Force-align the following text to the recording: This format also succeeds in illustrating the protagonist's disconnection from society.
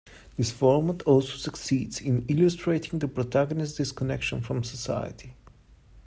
This 0.35 0.49
format 0.49 1.03
also 1.03 1.33
succeeds 1.37 2.01
in 2.01 2.25
illustrating 2.25 2.97
the 2.97 3.07
protagonist's 3.07 3.77
disconnection 3.77 4.41
from 4.41 4.63
society. 4.63 5.35